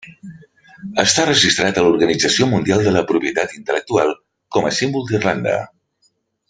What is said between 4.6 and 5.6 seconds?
a símbol d'Irlanda.